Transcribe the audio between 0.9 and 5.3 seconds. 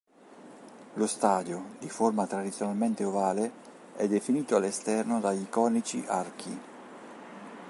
Lo stadio, di forma tradizionalmente ovale, è definito all'esterno